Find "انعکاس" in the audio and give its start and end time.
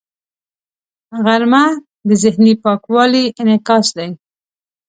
3.39-3.87